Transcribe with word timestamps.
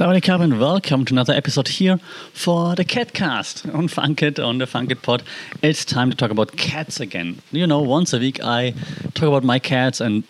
Sawadee 0.00 0.40
and 0.40 0.58
welcome 0.58 1.04
to 1.04 1.12
another 1.12 1.34
episode 1.34 1.68
here 1.68 1.98
for 2.32 2.74
the 2.74 2.86
Catcast 2.86 3.74
on 3.74 3.86
Funkit, 3.86 4.42
on 4.42 4.56
the 4.56 4.64
Funkit 4.64 5.02
pod. 5.02 5.22
It's 5.60 5.84
time 5.84 6.08
to 6.08 6.16
talk 6.16 6.30
about 6.30 6.56
cats 6.56 7.00
again. 7.00 7.42
You 7.52 7.66
know, 7.66 7.82
once 7.82 8.14
a 8.14 8.18
week 8.18 8.42
I 8.42 8.72
talk 9.12 9.28
about 9.28 9.44
my 9.44 9.58
cats 9.58 10.00
and 10.00 10.24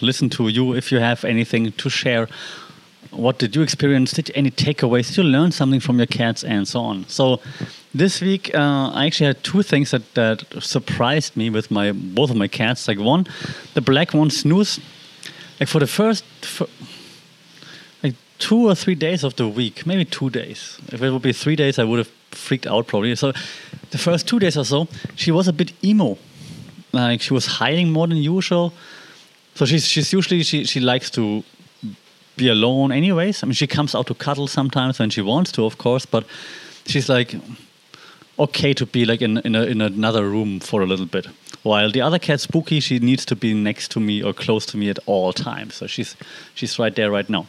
listen 0.00 0.30
to 0.30 0.46
you 0.46 0.72
if 0.72 0.92
you 0.92 1.00
have 1.00 1.24
anything 1.24 1.72
to 1.72 1.90
share. 1.90 2.28
What 3.10 3.40
did 3.40 3.56
you 3.56 3.62
experience? 3.62 4.12
Did 4.12 4.30
any 4.36 4.52
takeaways? 4.52 5.08
Did 5.08 5.16
you 5.16 5.24
learn 5.24 5.50
something 5.50 5.80
from 5.80 5.98
your 5.98 6.06
cats 6.06 6.44
and 6.44 6.68
so 6.68 6.82
on? 6.82 7.04
So 7.08 7.40
this 7.92 8.20
week 8.20 8.54
uh, 8.54 8.92
I 8.94 9.06
actually 9.06 9.26
had 9.26 9.42
two 9.42 9.62
things 9.62 9.90
that, 9.90 10.14
that 10.14 10.44
surprised 10.62 11.36
me 11.36 11.50
with 11.50 11.72
my 11.72 11.90
both 11.90 12.30
of 12.30 12.36
my 12.36 12.46
cats. 12.46 12.86
Like 12.86 13.00
one, 13.00 13.26
the 13.74 13.80
black 13.80 14.14
one, 14.14 14.30
Snooze. 14.30 14.78
Like 15.58 15.68
for 15.68 15.80
the 15.80 15.88
first... 15.88 16.24
For, 16.42 16.68
two 18.38 18.68
or 18.68 18.74
three 18.74 18.94
days 18.94 19.24
of 19.24 19.36
the 19.36 19.48
week, 19.48 19.86
maybe 19.86 20.04
two 20.04 20.30
days. 20.30 20.78
If 20.92 21.02
it 21.02 21.10
would 21.10 21.22
be 21.22 21.32
three 21.32 21.56
days, 21.56 21.78
I 21.78 21.84
would 21.84 21.98
have 21.98 22.10
freaked 22.30 22.66
out 22.66 22.86
probably. 22.86 23.14
So 23.16 23.32
the 23.90 23.98
first 23.98 24.26
two 24.28 24.38
days 24.38 24.56
or 24.56 24.64
so, 24.64 24.88
she 25.16 25.30
was 25.30 25.48
a 25.48 25.52
bit 25.52 25.72
emo. 25.84 26.16
Like 26.92 27.20
she 27.20 27.34
was 27.34 27.46
hiding 27.46 27.90
more 27.90 28.06
than 28.06 28.18
usual. 28.18 28.72
So 29.54 29.66
she's 29.66 29.86
she's 29.86 30.12
usually 30.12 30.42
she 30.42 30.64
she 30.64 30.80
likes 30.80 31.10
to 31.10 31.42
be 32.36 32.48
alone 32.48 32.92
anyways. 32.92 33.42
I 33.42 33.46
mean 33.46 33.54
she 33.54 33.66
comes 33.66 33.94
out 33.94 34.06
to 34.06 34.14
cuddle 34.14 34.46
sometimes 34.46 34.98
when 34.98 35.10
she 35.10 35.20
wants 35.20 35.52
to, 35.52 35.64
of 35.64 35.78
course, 35.78 36.06
but 36.06 36.24
she's 36.86 37.08
like 37.08 37.34
okay 38.38 38.72
to 38.72 38.86
be 38.86 39.04
like 39.04 39.20
in 39.20 39.38
in, 39.38 39.54
a, 39.54 39.62
in 39.64 39.80
another 39.80 40.28
room 40.28 40.60
for 40.60 40.80
a 40.80 40.86
little 40.86 41.06
bit. 41.06 41.26
While 41.64 41.90
the 41.90 42.00
other 42.00 42.20
cat, 42.20 42.40
Spooky, 42.40 42.78
she 42.80 43.00
needs 43.00 43.26
to 43.26 43.36
be 43.36 43.52
next 43.52 43.90
to 43.90 44.00
me 44.00 44.22
or 44.22 44.32
close 44.32 44.64
to 44.66 44.76
me 44.76 44.88
at 44.90 44.98
all 45.06 45.32
times. 45.32 45.74
So 45.74 45.86
she's 45.86 46.16
she's 46.54 46.78
right 46.78 46.94
there 46.94 47.10
right 47.10 47.28
now. 47.28 47.46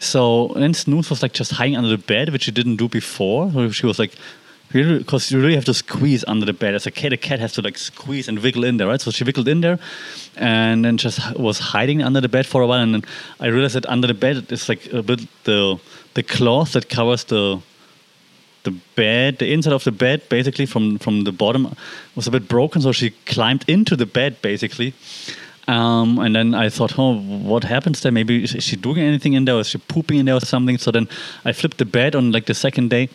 So 0.00 0.48
then 0.56 0.74
Snooze 0.74 1.10
was 1.10 1.22
like 1.22 1.32
just 1.34 1.52
hiding 1.52 1.76
under 1.76 1.90
the 1.90 1.98
bed, 1.98 2.30
which 2.30 2.44
she 2.44 2.50
didn't 2.50 2.76
do 2.76 2.88
before. 2.88 3.52
So 3.52 3.70
she 3.70 3.86
was 3.86 3.98
like, 3.98 4.14
because 4.72 5.30
you 5.30 5.40
really 5.40 5.56
have 5.56 5.66
to 5.66 5.74
squeeze 5.74 6.24
under 6.26 6.46
the 6.46 6.52
bed. 6.52 6.74
As 6.74 6.86
a 6.86 6.90
cat, 6.90 7.12
a 7.12 7.16
cat 7.16 7.38
has 7.38 7.52
to 7.54 7.62
like 7.62 7.76
squeeze 7.76 8.28
and 8.28 8.38
wiggle 8.38 8.64
in 8.64 8.78
there, 8.78 8.86
right? 8.86 9.00
So 9.00 9.10
she 9.10 9.24
wiggled 9.24 9.48
in 9.48 9.60
there, 9.60 9.78
and 10.36 10.84
then 10.84 10.96
just 10.96 11.36
was 11.38 11.58
hiding 11.58 12.02
under 12.02 12.20
the 12.20 12.28
bed 12.28 12.46
for 12.46 12.62
a 12.62 12.66
while. 12.66 12.80
And 12.80 12.94
then 12.94 13.04
I 13.40 13.48
realized 13.48 13.74
that 13.74 13.86
under 13.86 14.06
the 14.06 14.14
bed 14.14 14.46
it's 14.48 14.68
like 14.68 14.92
a 14.92 15.02
bit 15.02 15.20
the 15.44 15.78
the 16.14 16.22
cloth 16.22 16.72
that 16.72 16.88
covers 16.88 17.24
the 17.24 17.60
the 18.62 18.70
bed, 18.94 19.38
the 19.38 19.52
inside 19.52 19.72
of 19.72 19.84
the 19.84 19.92
bed, 19.92 20.22
basically 20.28 20.66
from 20.66 20.98
from 20.98 21.24
the 21.24 21.32
bottom, 21.32 21.74
was 22.14 22.26
a 22.26 22.30
bit 22.30 22.48
broken. 22.48 22.80
So 22.80 22.92
she 22.92 23.10
climbed 23.26 23.64
into 23.68 23.96
the 23.96 24.06
bed 24.06 24.40
basically, 24.40 24.94
um, 25.70 26.18
and 26.18 26.34
then 26.34 26.52
I 26.52 26.68
thought, 26.68 26.98
oh, 26.98 27.20
what 27.20 27.62
happens 27.62 28.00
there? 28.00 28.10
Maybe 28.10 28.42
is 28.42 28.56
she 28.64 28.74
doing 28.74 28.98
anything 28.98 29.34
in 29.34 29.44
there? 29.44 29.54
Or 29.54 29.60
is 29.60 29.68
she 29.68 29.78
pooping 29.78 30.18
in 30.18 30.26
there 30.26 30.34
or 30.34 30.40
something? 30.40 30.78
So 30.78 30.90
then 30.90 31.08
I 31.44 31.52
flipped 31.52 31.78
the 31.78 31.84
bed 31.84 32.16
on 32.16 32.32
like 32.32 32.46
the 32.46 32.54
second 32.54 32.90
day 32.90 33.08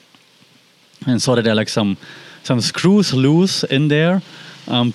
and 1.05 1.21
saw 1.21 1.35
that 1.35 1.41
there 1.41 1.51
are 1.51 1.55
like 1.55 1.67
some 1.67 1.97
some 2.43 2.61
screws 2.61 3.13
loose 3.13 3.65
in 3.65 3.89
there 3.89 4.21
um, 4.67 4.93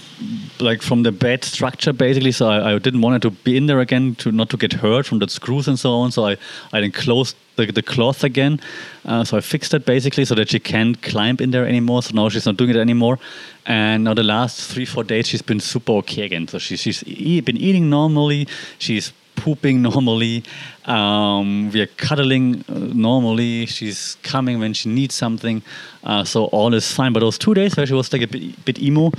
like 0.59 0.83
from 0.83 1.03
the 1.03 1.13
bed 1.13 1.45
structure 1.45 1.93
basically. 1.93 2.33
So 2.33 2.49
I, 2.49 2.75
I, 2.75 2.79
didn't 2.79 3.01
want 3.01 3.17
it 3.17 3.29
to 3.29 3.31
be 3.31 3.57
in 3.57 3.67
there 3.67 3.81
again 3.81 4.15
to 4.17 4.33
not 4.33 4.51
to 4.51 4.57
get 4.57 4.73
hurt 4.73 5.07
from 5.07 5.19
the 5.19 5.29
screws 5.29 5.69
and 5.69 5.79
so 5.79 5.93
on. 5.93 6.13
So 6.13 6.27
I, 6.27 6.37
I 6.73 6.81
then 6.81 6.93
closed 6.93 7.37
the, 7.57 7.67
the 7.67 7.83
cloth 7.83 8.25
again. 8.25 8.61
Uh, 9.05 9.25
so 9.25 9.37
I 9.37 9.41
fixed 9.41 9.75
it 9.75 9.87
basically 9.87 10.25
so 10.25 10.35
that 10.35 10.51
she 10.51 10.59
can't 10.59 11.01
climb 11.03 11.37
in 11.41 11.51
there 11.51 11.67
anymore. 11.67 12.03
So 12.03 12.15
now 12.15 12.29
she's 12.29 12.47
not 12.47 12.57
doing 12.57 12.71
it 12.71 12.77
anymore. 12.77 13.19
And 13.67 14.05
now 14.05 14.15
the 14.15 14.23
last 14.23 14.71
three 14.71 14.85
four 14.85 15.05
days 15.05 15.29
she's 15.29 15.43
been 15.43 15.61
super 15.61 15.93
okay 15.93 16.23
again. 16.23 16.49
So 16.49 16.59
she, 16.59 16.77
she's 16.77 17.03
been 17.03 17.57
eating 17.57 17.91
normally. 17.91 18.49
She's 18.79 19.13
pooping 19.41 19.83
normally. 19.91 20.45
Um, 20.85 21.71
we 21.73 21.81
are 21.81 21.87
cuddling 21.87 22.65
uh, 22.69 22.79
normally. 23.09 23.67
She's 23.67 24.17
coming 24.23 24.59
when 24.61 24.75
she 24.75 24.89
needs 24.89 25.15
something. 25.15 25.63
Uh, 26.05 26.25
so 26.25 26.45
all 26.47 26.75
is 26.75 26.91
fine. 26.93 27.13
But 27.13 27.21
those 27.21 27.39
two 27.39 27.55
days 27.55 27.77
where 27.77 27.87
she 27.87 27.95
was 27.95 28.13
like 28.13 28.23
a 28.23 28.27
bit, 28.27 28.65
bit 28.65 28.79
emo, 28.79 29.13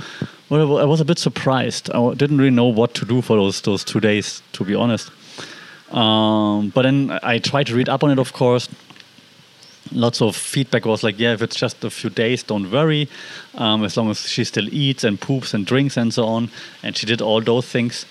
well, 0.48 0.78
I 0.78 0.84
was 0.84 1.00
a 1.00 1.04
bit 1.04 1.18
surprised. 1.18 1.90
I 1.92 2.14
didn't 2.14 2.38
really 2.38 2.50
know 2.50 2.66
what 2.66 2.94
to 2.94 3.04
do 3.04 3.22
for 3.22 3.36
those 3.36 3.60
those 3.62 3.84
two 3.84 4.00
days, 4.00 4.42
to 4.52 4.64
be 4.64 4.74
honest. 4.74 5.10
Um, 5.90 6.70
but 6.70 6.82
then 6.82 7.18
I 7.22 7.38
tried 7.38 7.66
to 7.66 7.74
read 7.74 7.88
up 7.88 8.02
on 8.02 8.10
it, 8.10 8.18
of 8.18 8.32
course. 8.32 8.68
Lots 9.90 10.22
of 10.22 10.34
feedback 10.36 10.86
was 10.86 11.02
like, 11.02 11.18
yeah, 11.18 11.34
if 11.34 11.42
it's 11.42 11.56
just 11.56 11.84
a 11.84 11.90
few 11.90 12.08
days, 12.08 12.42
don't 12.42 12.70
worry. 12.70 13.08
Um, 13.56 13.84
as 13.84 13.96
long 13.96 14.10
as 14.10 14.20
she 14.20 14.44
still 14.44 14.72
eats 14.72 15.04
and 15.04 15.20
poops 15.20 15.52
and 15.52 15.66
drinks 15.66 15.98
and 15.98 16.14
so 16.14 16.24
on. 16.24 16.50
And 16.82 16.96
she 16.96 17.04
did 17.04 17.20
all 17.20 17.42
those 17.42 17.66
things 17.66 18.06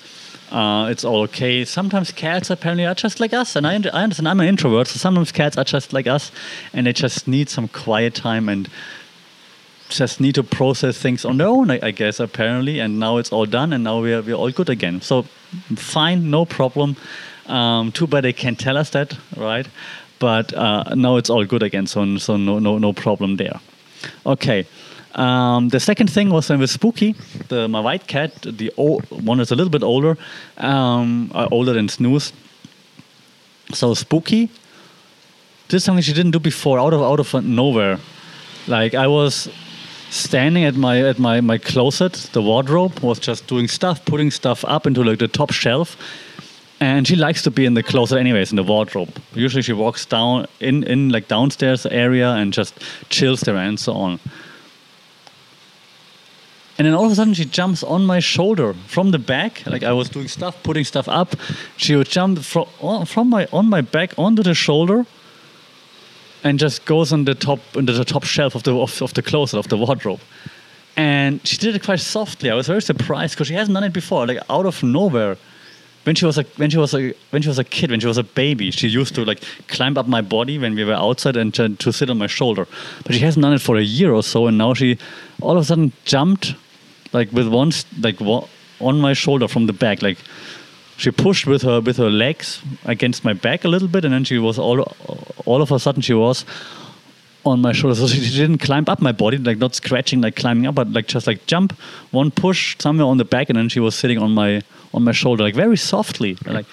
uh, 0.52 0.88
it's 0.90 1.06
all 1.06 1.22
okay. 1.22 1.64
Sometimes 1.64 2.12
cats 2.12 2.50
apparently 2.50 2.86
are 2.86 2.94
just 2.94 3.20
like 3.20 3.34
us, 3.34 3.56
and 3.56 3.66
I, 3.66 3.76
I 3.76 4.04
understand 4.04 4.28
I'm 4.28 4.40
an 4.42 4.48
introvert, 4.48 4.88
so 4.88 4.98
sometimes 5.00 5.32
cats 5.32 5.58
are 5.58 5.64
just 5.64 5.94
like 5.94 6.08
us, 6.08 6.32
and 6.74 6.88
they 6.88 6.94
just 6.94 7.28
need 7.28 7.50
some 7.50 7.70
quiet 7.70 8.14
time 8.14 8.50
and 8.50 8.70
just 9.98 10.20
need 10.20 10.36
to 10.36 10.44
process 10.44 10.98
things 10.98 11.26
on 11.26 11.38
their 11.38 11.48
own, 11.48 11.70
I, 11.72 11.80
I 11.84 11.92
guess, 11.92 12.20
apparently. 12.20 12.80
And 12.80 13.00
now 13.00 13.18
it's 13.18 13.32
all 13.32 13.46
done, 13.46 13.74
and 13.74 13.84
now 13.84 14.02
we're, 14.02 14.22
we're 14.22 14.36
all 14.36 14.52
good 14.52 14.70
again. 14.70 15.02
So, 15.02 15.24
fine, 15.76 16.30
no 16.30 16.46
problem. 16.46 16.96
Um, 17.48 17.92
too 17.92 18.08
bad 18.08 18.24
they 18.24 18.34
can't 18.34 18.60
tell 18.60 18.78
us 18.78 18.90
that, 18.92 19.18
right? 19.36 19.68
But 20.20 20.54
uh, 20.54 20.96
now 20.96 21.18
it's 21.18 21.30
all 21.30 21.46
good 21.46 21.64
again, 21.64 21.88
so, 21.88 22.18
so 22.18 22.38
no, 22.38 22.60
no, 22.60 22.78
no 22.78 22.94
problem 22.94 23.38
there. 23.38 23.60
Okay. 24.26 24.66
Um, 25.14 25.70
the 25.70 25.80
second 25.80 26.10
thing 26.10 26.30
was 26.30 26.48
then 26.48 26.60
with 26.60 26.70
Spooky, 26.70 27.16
the, 27.50 27.68
my 27.68 27.82
white 27.82 28.08
cat. 28.08 28.42
The 28.44 28.72
old, 28.78 29.04
one 29.10 29.42
is 29.42 29.52
a 29.52 29.56
little 29.56 29.72
bit 29.72 29.84
older, 29.84 30.18
um, 30.58 31.32
uh, 31.34 31.50
older 31.52 31.74
than 31.74 31.90
Snooze. 31.90 32.32
So 33.74 33.94
Spooky 33.94 34.50
did 35.68 35.82
something 35.82 36.02
she 36.02 36.14
didn't 36.14 36.32
do 36.32 36.40
before, 36.40 36.80
out 36.80 36.94
of 36.94 37.02
out 37.02 37.20
of 37.20 37.44
nowhere. 37.44 38.00
Like 38.68 38.94
I 38.94 39.08
was 39.08 39.50
standing 40.12 40.66
at 40.66 40.76
my 40.76 41.02
at 41.02 41.18
my 41.18 41.42
my 41.42 41.58
closet, 41.58 42.14
the 42.34 42.42
wardrobe 42.42 43.00
was 43.00 43.20
just 43.20 43.48
doing 43.48 43.68
stuff, 43.68 44.06
putting 44.06 44.30
stuff 44.30 44.64
up 44.66 44.86
into 44.86 45.04
like 45.04 45.20
the 45.20 45.28
top 45.28 45.52
shelf. 45.52 45.98
And 46.80 47.08
she 47.08 47.16
likes 47.16 47.44
to 47.44 47.52
be 47.52 47.66
in 47.66 47.76
the 47.76 47.84
closet 47.84 48.18
anyways, 48.18 48.52
in 48.52 48.56
the 48.56 48.64
wardrobe. 48.64 49.22
Usually 49.36 49.62
she 49.62 49.74
walks 49.74 50.06
down 50.06 50.48
in 50.60 50.84
in 50.84 51.10
like 51.10 51.28
downstairs 51.28 51.86
area 51.86 52.30
and 52.30 52.54
just 52.54 52.74
chills 53.10 53.42
there 53.42 53.56
and 53.56 53.80
so 53.80 53.94
on. 53.94 54.20
And 56.78 56.88
then 56.88 56.96
all 56.96 57.06
of 57.06 57.12
a 57.12 57.16
sudden 57.16 57.36
she 57.36 57.46
jumps 57.46 57.84
on 57.84 58.06
my 58.06 58.20
shoulder 58.20 58.74
from 58.88 59.12
the 59.12 59.20
back. 59.20 59.64
Like 59.68 59.84
I 59.84 59.94
was 59.94 60.10
doing 60.10 60.28
stuff, 60.28 60.56
putting 60.64 60.84
stuff 60.84 61.08
up. 61.08 61.36
She 61.78 61.96
would 61.96 62.10
jump 62.10 62.40
from, 62.40 62.66
from 63.06 63.30
my 63.30 63.48
on 63.54 63.70
my 63.70 63.82
back 63.82 64.14
onto 64.18 64.44
the 64.44 64.56
shoulder 64.56 65.06
and 66.44 66.60
just 66.60 66.86
goes 66.86 67.14
on 67.14 67.26
the 67.26 67.36
top 67.36 67.60
into 67.76 67.94
the 67.94 68.06
top 68.06 68.24
shelf 68.24 68.56
of 68.56 68.64
the 68.64 68.76
of, 68.76 69.02
of 69.02 69.14
the 69.14 69.22
closet 69.22 69.58
of 69.58 69.68
the 69.68 69.78
wardrobe. 69.78 70.22
And 70.98 71.46
she 71.48 71.58
did 71.58 71.76
it 71.76 71.84
quite 71.84 72.00
softly. 72.00 72.50
I 72.50 72.56
was 72.56 72.68
very 72.68 72.82
surprised 72.82 73.36
because 73.36 73.48
she 73.48 73.54
hasn't 73.54 73.74
done 73.74 73.84
it 73.84 73.94
before, 73.94 74.28
like 74.28 74.40
out 74.50 74.66
of 74.66 74.84
nowhere. 74.84 75.38
When 76.04 76.16
she 76.16 76.26
was 76.26 76.40
a 76.40 76.44
when 76.58 76.72
she 76.72 76.78
was 76.78 76.94
a 76.96 77.14
when 77.30 77.44
she 77.44 77.48
was 77.48 77.60
a 77.60 77.64
kid, 77.64 77.92
when 77.92 78.00
she 78.00 78.08
was 78.08 78.18
a 78.18 78.24
baby, 78.24 78.72
she 78.72 78.88
used 78.88 79.14
to 79.16 79.24
like 79.24 79.44
climb 79.68 79.98
up 79.98 80.08
my 80.08 80.22
body 80.22 80.58
when 80.58 80.74
we 80.74 80.84
were 80.84 80.94
outside 80.94 81.38
and 81.38 81.54
to, 81.54 81.70
to 81.76 81.94
sit 81.94 82.10
on 82.10 82.18
my 82.18 82.28
shoulder. 82.28 82.68
But 83.06 83.14
she 83.14 83.20
hasn't 83.20 83.44
done 83.44 83.54
it 83.54 83.62
for 83.62 83.78
a 83.78 83.84
year 83.84 84.12
or 84.12 84.24
so, 84.24 84.48
and 84.48 84.58
now 84.58 84.74
she 84.74 84.98
all 85.42 85.58
of 85.58 85.62
a 85.62 85.66
sudden 85.66 85.92
jumped 86.06 86.56
like 87.14 87.32
with 87.32 87.48
one 87.48 87.72
like 88.00 88.20
on 88.80 89.00
my 89.00 89.14
shoulder 89.14 89.48
from 89.48 89.68
the 89.68 89.74
back 89.74 90.02
like 90.02 90.18
she 90.98 91.12
pushed 91.12 91.48
with 91.48 91.62
her 91.64 91.82
with 91.82 91.98
her 91.98 92.10
legs 92.10 92.62
against 92.86 93.24
my 93.24 93.34
back 93.34 93.64
a 93.64 93.68
little 93.68 93.88
bit 93.88 94.06
and 94.06 94.14
then 94.14 94.24
she 94.24 94.38
was 94.38 94.58
all 94.60 94.82
all 95.46 95.62
of 95.62 95.72
a 95.72 95.80
sudden 95.80 96.02
she 96.02 96.14
was 96.14 96.46
on 97.44 97.60
my 97.62 97.72
shoulder 97.72 97.96
so 97.96 98.08
she 98.08 98.20
didn't 98.38 98.60
climb 98.60 98.86
up 98.88 99.02
my 99.02 99.12
body 99.12 99.38
like 99.38 99.58
not 99.58 99.74
scratching 99.74 100.22
like 100.22 100.36
climbing 100.36 100.68
up 100.68 100.76
but 100.76 100.92
like 100.92 101.08
just 101.08 101.26
like 101.26 101.46
jump 101.48 101.74
one 102.12 102.30
push 102.30 102.76
somewhere 102.80 103.08
on 103.08 103.18
the 103.18 103.26
back 103.26 103.50
and 103.50 103.58
then 103.58 103.68
she 103.68 103.80
was 103.80 103.96
sitting 103.96 104.20
on 104.20 104.32
my 104.32 104.62
on 104.94 105.04
my 105.04 105.12
shoulder 105.12 105.44
like 105.44 105.56
very 105.56 105.78
softly 105.78 106.38
like 106.46 106.66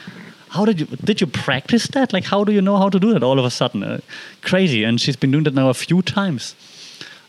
how 0.51 0.65
did 0.65 0.81
you 0.81 0.87
did 0.87 1.21
you 1.21 1.27
practice 1.27 1.87
that 1.89 2.13
like 2.13 2.25
how 2.25 2.45
do 2.45 2.53
you 2.53 2.61
know 2.61 2.77
how 2.77 2.89
to 2.89 2.99
do 2.99 3.13
that 3.15 3.23
all 3.23 3.39
of 3.39 3.45
a 3.45 3.51
sudden 3.51 3.83
uh, 3.83 3.99
crazy 4.43 4.85
and 4.85 5.01
she's 5.01 5.17
been 5.17 5.31
doing 5.31 5.45
that 5.45 5.55
now 5.55 5.69
a 5.69 5.75
few 5.75 6.03
times 6.03 6.55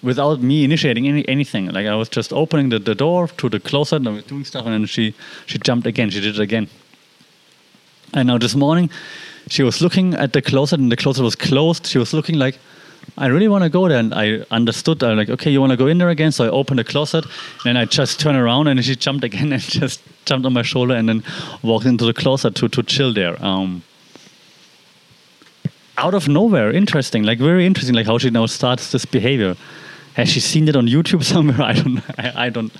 without 0.02 0.42
me 0.42 0.64
initiating 0.64 1.08
any, 1.08 1.28
anything. 1.28 1.68
Like 1.68 1.88
I 1.88 1.96
was 1.96 2.10
just 2.10 2.32
opening 2.34 2.70
the, 2.70 2.80
the 2.80 2.96
door 2.96 3.28
to 3.28 3.50
the 3.50 3.60
closet 3.60 3.98
and 3.98 4.08
I 4.08 4.12
was 4.12 4.24
doing 4.24 4.46
stuff, 4.46 4.66
and 4.66 4.74
then 4.74 4.86
she 4.86 5.14
she 5.46 5.58
jumped 5.58 5.88
again. 5.88 6.10
She 6.10 6.22
did 6.22 6.36
it 6.36 6.42
again. 6.42 6.68
And 8.14 8.28
now 8.28 8.38
this 8.38 8.56
morning, 8.56 8.90
she 9.50 9.64
was 9.64 9.82
looking 9.82 10.14
at 10.14 10.34
the 10.34 10.42
closet, 10.42 10.80
and 10.80 10.92
the 10.92 10.98
closet 10.98 11.24
was 11.24 11.36
closed. 11.36 11.88
She 11.88 11.98
was 11.98 12.14
looking 12.14 12.36
like. 12.36 12.58
I 13.18 13.26
really 13.28 13.48
want 13.48 13.64
to 13.64 13.70
go 13.70 13.88
there, 13.88 13.98
and 13.98 14.14
I 14.14 14.46
understood. 14.52 15.04
I'm 15.04 15.18
like, 15.18 15.30
okay, 15.30 15.50
you 15.50 15.60
want 15.60 15.72
to 15.72 15.78
go 15.78 15.88
in 15.88 15.98
there 15.98 16.10
again? 16.10 16.32
So 16.32 16.46
I 16.46 16.50
opened 16.50 16.80
the 16.80 16.84
closet, 16.84 17.26
and 17.66 17.78
I 17.78 17.86
just 17.86 18.20
turned 18.20 18.38
around, 18.38 18.68
and 18.68 18.84
she 18.86 18.96
jumped 18.96 19.24
again, 19.24 19.52
and 19.58 19.62
just 19.62 20.02
jumped 20.26 20.46
on 20.46 20.54
my 20.54 20.62
shoulder, 20.62 20.94
and 20.94 21.10
then 21.10 21.24
walked 21.64 21.86
into 21.86 22.06
the 22.06 22.14
closet 22.14 22.56
to 22.56 22.70
to 22.70 22.84
chill 22.84 23.14
there. 23.14 23.44
Um, 23.44 23.84
out 25.98 26.14
of 26.14 26.28
nowhere, 26.28 26.72
interesting, 26.72 27.24
like 27.24 27.40
very 27.40 27.66
interesting, 27.66 27.96
like 27.96 28.06
how 28.06 28.18
she 28.18 28.30
now 28.30 28.46
starts 28.46 28.92
this 28.92 29.06
behavior 29.06 29.58
has 30.20 30.30
she 30.30 30.40
seen 30.40 30.68
it 30.68 30.76
on 30.76 30.88
YouTube 30.88 31.24
somewhere? 31.34 31.62
I 31.62 31.74
don't. 31.74 32.02
I, 32.18 32.46
I 32.46 32.50
don't. 32.50 32.72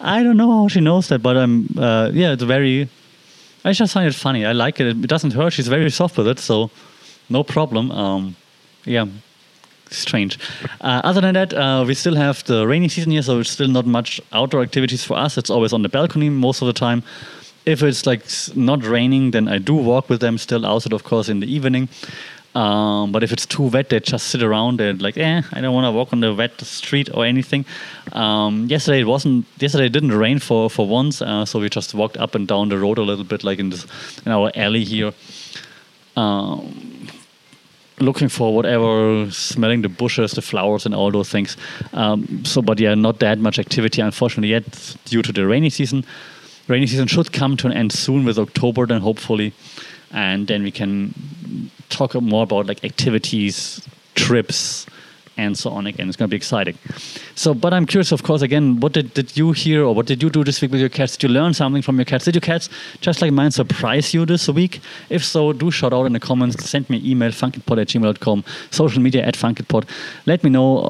I 0.00 0.22
don't 0.22 0.36
know 0.36 0.50
how 0.62 0.68
she 0.68 0.80
knows 0.80 1.08
that, 1.08 1.22
but 1.22 1.36
um, 1.36 1.68
uh, 1.78 2.10
yeah, 2.12 2.32
it's 2.32 2.42
very. 2.42 2.88
I 3.64 3.72
just 3.72 3.92
find 3.92 4.06
it 4.06 4.14
funny. 4.14 4.44
I 4.44 4.52
like 4.52 4.80
it. 4.80 4.86
It 4.88 5.06
doesn't 5.06 5.32
hurt. 5.32 5.52
She's 5.52 5.68
very 5.68 5.90
soft 5.90 6.16
with 6.18 6.26
it, 6.26 6.38
so 6.38 6.70
no 7.28 7.44
problem. 7.44 7.90
Um, 7.92 8.36
yeah, 8.84 9.06
strange. 9.90 10.38
Uh, 10.80 11.00
other 11.04 11.20
than 11.20 11.34
that, 11.34 11.54
uh, 11.54 11.84
we 11.86 11.94
still 11.94 12.16
have 12.16 12.42
the 12.44 12.66
rainy 12.66 12.88
season 12.88 13.12
here, 13.12 13.22
so 13.22 13.38
it's 13.40 13.50
still 13.50 13.68
not 13.68 13.86
much 13.86 14.20
outdoor 14.32 14.62
activities 14.62 15.04
for 15.04 15.16
us. 15.16 15.38
It's 15.38 15.50
always 15.50 15.72
on 15.72 15.82
the 15.82 15.88
balcony 15.88 16.28
most 16.28 16.62
of 16.62 16.66
the 16.66 16.72
time. 16.72 17.02
If 17.64 17.82
it's 17.82 18.06
like 18.06 18.24
not 18.56 18.84
raining, 18.84 19.30
then 19.30 19.46
I 19.46 19.58
do 19.58 19.74
walk 19.74 20.08
with 20.08 20.20
them 20.20 20.38
still 20.38 20.66
outside, 20.66 20.92
of 20.92 21.04
course, 21.04 21.28
in 21.28 21.38
the 21.38 21.46
evening. 21.46 21.88
Um, 22.54 23.12
but 23.12 23.22
if 23.22 23.32
it's 23.32 23.46
too 23.46 23.64
wet, 23.64 23.88
they 23.88 24.00
just 24.00 24.26
sit 24.26 24.42
around. 24.42 24.78
They're 24.78 24.92
like, 24.92 25.16
"Eh, 25.16 25.42
I 25.52 25.60
don't 25.60 25.72
want 25.72 25.86
to 25.86 25.92
walk 25.92 26.12
on 26.12 26.20
the 26.20 26.34
wet 26.34 26.60
street 26.60 27.08
or 27.14 27.24
anything." 27.24 27.64
Um, 28.12 28.66
yesterday 28.66 29.00
it 29.00 29.06
wasn't. 29.06 29.46
Yesterday 29.58 29.86
it 29.86 29.92
didn't 29.92 30.12
rain 30.12 30.38
for 30.38 30.68
for 30.68 30.86
once, 30.86 31.22
uh, 31.22 31.46
so 31.46 31.60
we 31.60 31.70
just 31.70 31.94
walked 31.94 32.18
up 32.18 32.34
and 32.34 32.46
down 32.46 32.68
the 32.68 32.78
road 32.78 32.98
a 32.98 33.02
little 33.02 33.24
bit, 33.24 33.42
like 33.42 33.58
in 33.58 33.70
this 33.70 33.86
in 34.26 34.32
our 34.32 34.52
alley 34.54 34.84
here. 34.84 35.12
Um, 36.14 37.08
looking 38.00 38.28
for 38.28 38.54
whatever, 38.54 39.30
smelling 39.30 39.82
the 39.82 39.88
bushes, 39.88 40.32
the 40.32 40.42
flowers, 40.42 40.84
and 40.84 40.94
all 40.94 41.10
those 41.10 41.30
things. 41.30 41.56
Um, 41.94 42.44
so, 42.44 42.60
but 42.60 42.78
yeah, 42.78 42.94
not 42.94 43.20
that 43.20 43.38
much 43.38 43.58
activity, 43.58 44.02
unfortunately, 44.02 44.50
yet 44.50 44.96
due 45.06 45.22
to 45.22 45.32
the 45.32 45.46
rainy 45.46 45.70
season. 45.70 46.04
Rainy 46.68 46.86
season 46.86 47.06
should 47.06 47.32
come 47.32 47.56
to 47.56 47.66
an 47.66 47.72
end 47.72 47.92
soon 47.92 48.24
with 48.24 48.38
October, 48.38 48.86
then 48.86 49.00
hopefully, 49.00 49.52
and 50.12 50.46
then 50.46 50.62
we 50.62 50.70
can 50.70 51.14
talk 51.92 52.14
more 52.14 52.42
about 52.42 52.66
like 52.66 52.84
activities, 52.84 53.86
trips, 54.14 54.86
and 55.36 55.56
so 55.56 55.70
on 55.70 55.86
again. 55.86 56.08
It's 56.08 56.16
going 56.16 56.28
to 56.28 56.30
be 56.30 56.36
exciting. 56.36 56.76
So, 57.34 57.54
but 57.54 57.72
I'm 57.72 57.86
curious, 57.86 58.12
of 58.12 58.22
course, 58.22 58.42
again, 58.42 58.80
what 58.80 58.92
did, 58.92 59.14
did 59.14 59.36
you 59.36 59.52
hear 59.52 59.84
or 59.84 59.94
what 59.94 60.06
did 60.06 60.22
you 60.22 60.30
do 60.30 60.44
this 60.44 60.60
week 60.60 60.70
with 60.70 60.80
your 60.80 60.88
cats? 60.88 61.16
Did 61.16 61.28
you 61.28 61.34
learn 61.34 61.54
something 61.54 61.82
from 61.82 61.96
your 61.96 62.04
cats? 62.04 62.24
Did 62.24 62.34
your 62.34 62.40
cats, 62.40 62.68
just 63.00 63.22
like 63.22 63.32
mine, 63.32 63.50
surprise 63.50 64.12
you 64.12 64.26
this 64.26 64.48
week? 64.48 64.80
If 65.08 65.24
so, 65.24 65.52
do 65.52 65.70
shout 65.70 65.92
out 65.92 66.04
in 66.06 66.12
the 66.12 66.20
comments, 66.20 66.62
send 66.64 66.88
me 66.90 66.98
an 66.98 67.06
email, 67.06 67.30
funkitpod 67.30 67.80
at 67.80 67.88
gmail.com, 67.88 68.44
social 68.70 69.02
media 69.02 69.24
at 69.24 69.34
funkitpod. 69.34 69.88
Let 70.26 70.44
me 70.44 70.50
know, 70.50 70.88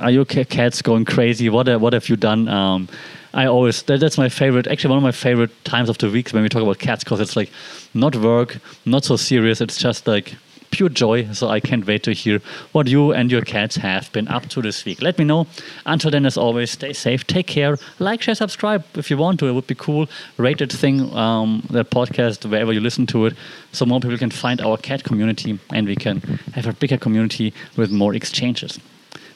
are 0.00 0.10
your 0.10 0.24
cats 0.24 0.82
going 0.82 1.04
crazy? 1.04 1.48
What, 1.48 1.68
what 1.80 1.92
have 1.92 2.08
you 2.08 2.16
done? 2.16 2.48
Um, 2.48 2.88
I 3.32 3.46
always 3.46 3.82
that, 3.82 4.00
that's 4.00 4.18
my 4.18 4.28
favorite. 4.28 4.66
Actually, 4.66 4.90
one 4.90 4.98
of 4.98 5.04
my 5.04 5.12
favorite 5.12 5.64
times 5.64 5.88
of 5.88 5.98
the 5.98 6.10
week 6.10 6.30
when 6.30 6.42
we 6.42 6.48
talk 6.48 6.62
about 6.62 6.78
cats 6.78 7.04
because 7.04 7.20
it's 7.20 7.36
like 7.36 7.50
not 7.94 8.16
work, 8.16 8.58
not 8.84 9.04
so 9.04 9.16
serious. 9.16 9.60
It's 9.60 9.78
just 9.78 10.06
like 10.08 10.34
pure 10.70 10.88
joy. 10.88 11.32
So 11.32 11.48
I 11.48 11.60
can't 11.60 11.86
wait 11.86 12.02
to 12.04 12.12
hear 12.12 12.40
what 12.72 12.86
you 12.86 13.12
and 13.12 13.30
your 13.30 13.42
cats 13.42 13.76
have 13.76 14.12
been 14.12 14.28
up 14.28 14.48
to 14.50 14.62
this 14.62 14.84
week. 14.84 15.02
Let 15.02 15.18
me 15.18 15.24
know. 15.24 15.46
Until 15.86 16.10
then, 16.10 16.26
as 16.26 16.36
always, 16.36 16.70
stay 16.70 16.92
safe, 16.92 17.26
take 17.26 17.46
care, 17.46 17.76
like, 17.98 18.22
share, 18.22 18.34
subscribe 18.34 18.84
if 18.94 19.10
you 19.10 19.16
want 19.16 19.40
to. 19.40 19.46
It 19.46 19.52
would 19.52 19.66
be 19.66 19.74
cool. 19.74 20.08
Rate 20.36 20.60
Rated 20.60 20.72
thing, 20.72 21.14
um, 21.16 21.62
the 21.70 21.84
podcast 21.84 22.44
wherever 22.50 22.72
you 22.72 22.80
listen 22.80 23.06
to 23.06 23.26
it, 23.26 23.34
so 23.72 23.86
more 23.86 24.00
people 24.00 24.18
can 24.18 24.30
find 24.30 24.60
our 24.60 24.76
cat 24.76 25.04
community 25.04 25.58
and 25.72 25.86
we 25.86 25.96
can 25.96 26.20
have 26.54 26.66
a 26.66 26.72
bigger 26.74 26.98
community 26.98 27.54
with 27.76 27.90
more 27.90 28.14
exchanges. 28.14 28.78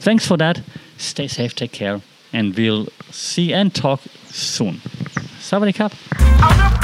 Thanks 0.01 0.27
for 0.27 0.37
that. 0.37 0.61
Stay 0.99 1.29
safe, 1.29 1.55
take 1.55 1.73
care 1.73 2.03
and 2.35 2.55
we'll 2.57 2.89
see 3.11 3.55
and 3.55 3.75
talk 3.75 4.01
soon. 4.27 4.75
Sawadee 5.39 5.75
Cup. 5.75 6.84